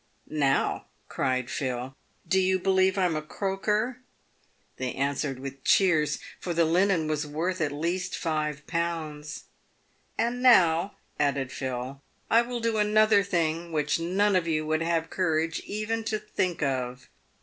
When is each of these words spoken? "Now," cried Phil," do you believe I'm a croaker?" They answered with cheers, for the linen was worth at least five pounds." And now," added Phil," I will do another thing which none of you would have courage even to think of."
"Now," 0.49 0.87
cried 1.09 1.47
Phil," 1.47 1.95
do 2.27 2.39
you 2.39 2.57
believe 2.57 2.97
I'm 2.97 3.15
a 3.15 3.21
croaker?" 3.21 3.99
They 4.77 4.95
answered 4.95 5.37
with 5.37 5.63
cheers, 5.63 6.17
for 6.39 6.55
the 6.55 6.65
linen 6.65 7.07
was 7.07 7.27
worth 7.27 7.61
at 7.61 7.71
least 7.71 8.17
five 8.17 8.65
pounds." 8.65 9.43
And 10.17 10.41
now," 10.41 10.95
added 11.19 11.51
Phil," 11.51 12.01
I 12.31 12.41
will 12.41 12.61
do 12.61 12.77
another 12.77 13.21
thing 13.21 13.71
which 13.71 13.99
none 13.99 14.35
of 14.35 14.47
you 14.47 14.65
would 14.65 14.81
have 14.81 15.11
courage 15.11 15.59
even 15.67 16.03
to 16.05 16.17
think 16.17 16.63
of." 16.63 17.07